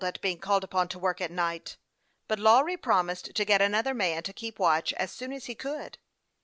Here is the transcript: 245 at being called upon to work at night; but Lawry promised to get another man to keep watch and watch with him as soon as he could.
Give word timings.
245 0.01 0.15
at 0.15 0.21
being 0.27 0.39
called 0.39 0.63
upon 0.63 0.87
to 0.87 0.97
work 0.97 1.21
at 1.21 1.29
night; 1.29 1.77
but 2.27 2.39
Lawry 2.39 2.75
promised 2.75 3.35
to 3.35 3.45
get 3.45 3.61
another 3.61 3.93
man 3.93 4.23
to 4.23 4.33
keep 4.33 4.57
watch 4.57 4.93
and 4.93 4.95
watch 4.95 4.95
with 4.95 4.99
him 4.99 5.03
as 5.03 5.11
soon 5.11 5.31
as 5.31 5.45
he 5.45 5.53
could. 5.53 5.99